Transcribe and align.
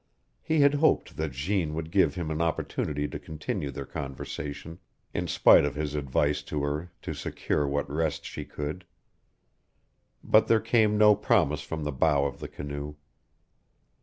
He 0.41 0.61
had 0.61 0.73
hoped 0.73 1.15
that 1.17 1.31
Jeanne 1.33 1.75
would 1.75 1.91
give 1.91 2.15
him 2.15 2.31
an 2.31 2.41
opportunity 2.41 3.07
to 3.07 3.19
continue 3.19 3.69
their 3.69 3.85
conversation, 3.85 4.79
in 5.13 5.27
spite 5.27 5.63
of 5.63 5.75
his 5.75 5.93
advice 5.93 6.41
to 6.41 6.63
her 6.63 6.91
to 7.03 7.13
secure 7.13 7.67
what 7.67 7.87
rest 7.87 8.25
she 8.25 8.43
could. 8.43 8.85
But 10.23 10.47
there 10.47 10.59
came 10.59 10.97
no 10.97 11.13
promise 11.13 11.61
from 11.61 11.83
the 11.83 11.91
bow 11.91 12.25
of 12.25 12.39
the 12.39 12.47
canoe. 12.47 12.95